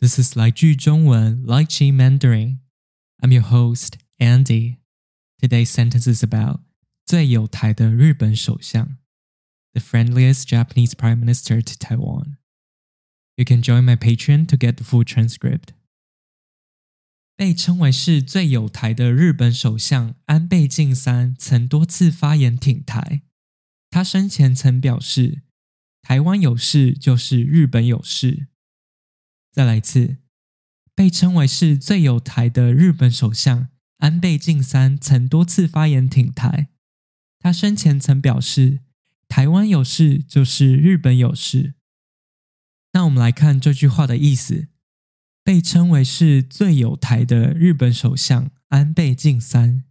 [0.00, 2.58] This is 来句中文 Lychee Mandarin.
[3.20, 4.78] I'm your host Andy.
[5.40, 6.60] Today's sentence is about
[7.06, 8.98] 最有台的日本首相
[9.72, 12.36] the friendliest Japanese prime minister to Taiwan.
[13.36, 15.74] You can join my Patreon to get the full transcript.
[17.36, 23.22] 被称为是最有台的日本首相安倍晋三曾多次发言挺台。
[23.90, 25.42] 他生前曾表示：“
[26.02, 28.48] 台湾有事就是日本有事。”
[29.51, 30.17] 再来一次，
[30.95, 36.69] 被称为是最有台的日本首相安倍晋三曾多次发言挺台。
[37.39, 38.81] 他生前曾表示
[39.27, 41.73] ：“台湾有事就是日本有事。”
[42.93, 44.67] 那我们来看这句话的意思：
[45.43, 49.85] 被称为是最有台的日本首相安倍晋三，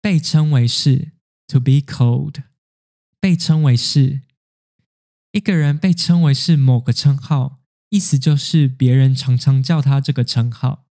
[0.00, 1.12] 被称为是
[1.46, 2.42] “to be called”，
[3.20, 4.22] 被称为是
[5.32, 7.60] 一个人被称为是某个称号。
[7.88, 10.86] 意思就是别人常常叫他这个称号。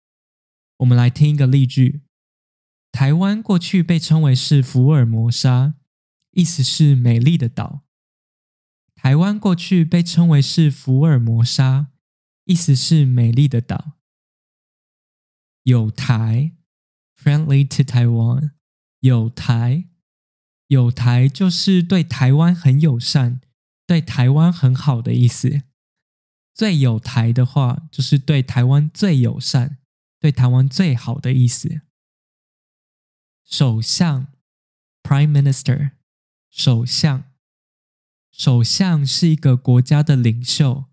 [0.77, 2.01] 我们来听一个例句：
[2.91, 5.75] 台湾过去被称为是福尔摩沙，
[6.31, 7.83] 意思是美丽的岛。
[8.95, 11.87] 台湾过去被称为是福尔摩沙，
[12.45, 13.93] 意思是美丽的岛。
[15.63, 16.53] 有台
[17.21, 18.51] ，friendly to Taiwan，
[19.01, 19.89] 有台，
[20.67, 23.41] 有台就是对台湾很友善，
[23.85, 25.63] 对台湾很好的意思。
[26.55, 29.77] 最有台的话，就是对台湾最友善、
[30.21, 31.81] 对台湾最好的意思。
[33.43, 34.27] 首相
[35.03, 35.91] （Prime Minister），
[36.49, 37.25] 首相，
[38.31, 40.85] 首相是一个国家的领袖。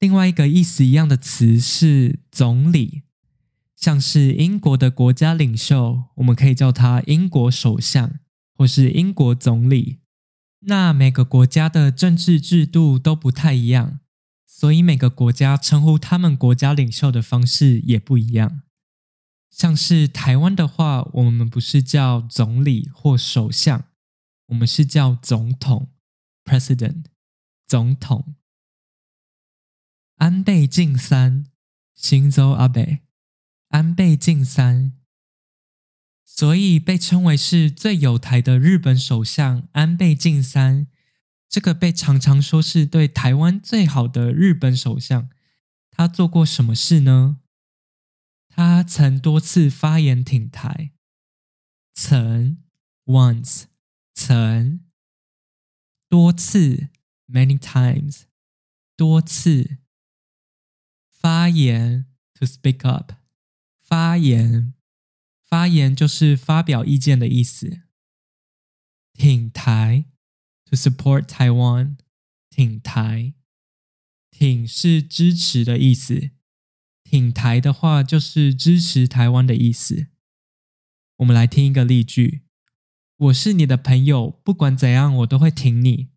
[0.00, 3.04] 另外一个意思一样的词是总理，
[3.76, 8.18] 像是英国的国家领袖，我们可以叫他英国首相
[8.56, 10.00] 或是英国总理。
[10.62, 14.00] 那每个国家的政治制度都不太一样。
[14.58, 18.62] 所以每个国家称呼他们国家领袖的方式也不一样。
[19.50, 23.84] 像是台湾的话，我们不是叫总理或首相，
[24.46, 25.90] 我们是叫总统
[26.42, 27.04] （President）。
[27.68, 28.36] 总统
[30.14, 31.44] 安倍晋三，
[31.94, 33.00] 新州阿北，
[33.68, 34.92] 安倍晋三，
[36.24, 40.86] 所以被称为是最有台的日本首相安倍晋三。
[41.48, 45.30] 这个被常常说是对台湾最好的日本首相，
[45.90, 47.40] 他做过什么事呢？
[48.48, 50.92] 他曾多次发言挺台，
[51.94, 52.58] 曾
[53.04, 53.64] once
[54.14, 54.80] 曾
[56.08, 56.88] 多次
[57.28, 58.22] many times
[58.96, 59.78] 多次
[61.10, 63.12] 发言 to speak up
[63.80, 64.74] 发言
[65.42, 67.82] 发言就是发表意见的意思，
[69.12, 70.06] 挺台。
[70.68, 71.96] To support Taiwan，
[72.50, 73.34] 挺台，
[74.30, 76.30] 挺是支持的意思。
[77.04, 80.08] 挺台的话就是支持台湾的意思。
[81.18, 82.42] 我们来听一个例句：
[83.16, 86.08] 我是你的朋友，不管怎样我都会挺你。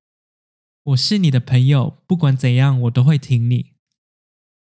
[0.81, 3.73] 我是你的朋友，不管怎样我都会挺你。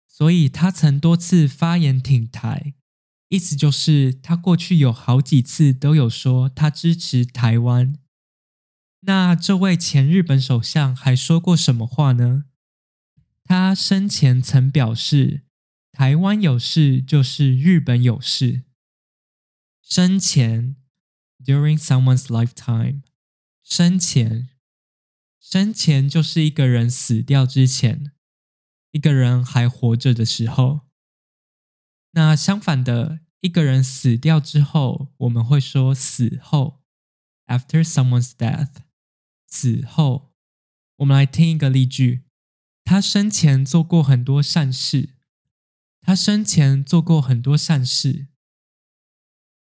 [0.06, 2.74] 所以他曾多次发言挺台，
[3.30, 7.98] 意思就是他过去有好几次都有说他支持台湾。
[9.02, 12.44] 那这位前日本首相还说过什么话呢？
[13.44, 15.44] 他生前曾表示
[15.92, 18.64] ：“台湾有事就是日本有事。”
[19.80, 20.76] 生前
[21.42, 23.02] （during someone's lifetime），
[23.62, 24.50] 生前，
[25.40, 28.12] 生前就是一个人死掉之前，
[28.90, 30.80] 一个人还活着的时候。
[32.12, 36.82] 那相反的，一个人死掉之后，我们会说死后
[37.46, 38.87] （after someone's death）。
[39.48, 40.32] 死后，
[40.96, 42.22] 我们来听一个例句：
[42.84, 45.16] 他生前做过很多善事。
[46.00, 48.28] 他生前做过很多善事。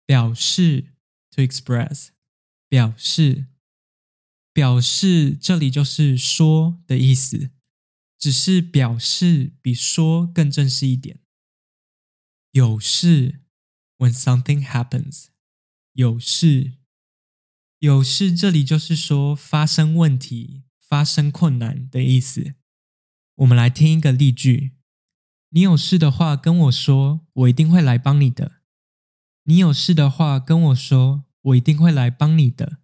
[0.07, 0.93] 表示
[1.31, 2.09] to express，
[2.69, 3.47] 表示，
[4.53, 7.49] 表示这里就是说的意思，
[8.19, 11.19] 只是表示比说更正式一点。
[12.51, 13.41] 有事
[13.97, 15.29] ，when something happens，
[15.93, 16.73] 有事。
[17.85, 22.55] 有事，这里就是说发生问题、发生困难的意思。
[23.35, 24.71] 我们来听一个例句：
[25.51, 28.53] 你有事的话跟我说，我一定会来帮你的。
[29.43, 32.79] 你有事的话跟我说，我一定会来帮你的。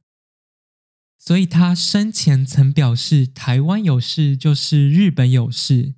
[1.17, 5.95] 所以他生前曾表示，台湾有事就是日本有事，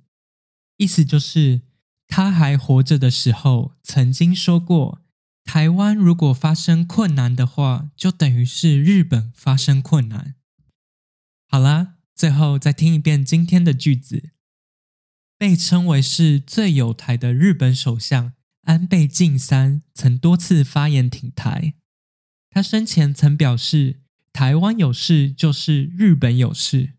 [0.78, 1.60] 意思就是
[2.06, 5.03] 他还活着的时候曾经说过。
[5.44, 10.34] 台湾如果发生困难的话，就等于是日本发生困难。
[11.46, 14.30] 好啦，最后再听一遍今天的句子：
[15.38, 18.32] 被称为是最有台的日本首相
[18.62, 21.74] 安倍晋三曾多次发言挺台。
[22.50, 24.00] 他生前曾表示
[24.32, 26.94] ：“台湾有事就是日本有事。”